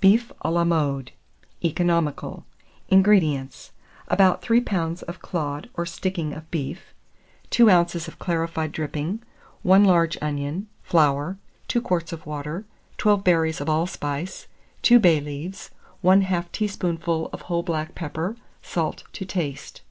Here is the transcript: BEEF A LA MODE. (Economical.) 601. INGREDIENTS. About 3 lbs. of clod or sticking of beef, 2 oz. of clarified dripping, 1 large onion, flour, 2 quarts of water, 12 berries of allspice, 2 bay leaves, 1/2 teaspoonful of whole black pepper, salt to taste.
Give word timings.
BEEF 0.00 0.32
A 0.40 0.50
LA 0.50 0.64
MODE. 0.64 1.12
(Economical.) 1.62 2.46
601. 2.88 2.98
INGREDIENTS. 2.98 3.72
About 4.08 4.40
3 4.40 4.62
lbs. 4.62 5.02
of 5.02 5.20
clod 5.20 5.68
or 5.74 5.84
sticking 5.84 6.32
of 6.32 6.50
beef, 6.50 6.94
2 7.50 7.70
oz. 7.70 8.08
of 8.08 8.18
clarified 8.18 8.72
dripping, 8.72 9.20
1 9.64 9.84
large 9.84 10.16
onion, 10.22 10.66
flour, 10.82 11.36
2 11.68 11.82
quarts 11.82 12.10
of 12.14 12.24
water, 12.24 12.64
12 12.96 13.22
berries 13.22 13.60
of 13.60 13.68
allspice, 13.68 14.46
2 14.80 14.98
bay 14.98 15.20
leaves, 15.20 15.70
1/2 16.02 16.50
teaspoonful 16.52 17.28
of 17.30 17.42
whole 17.42 17.62
black 17.62 17.94
pepper, 17.94 18.34
salt 18.62 19.04
to 19.12 19.26
taste. 19.26 19.82